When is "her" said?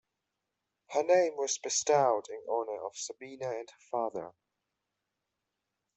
0.87-1.03, 3.69-3.79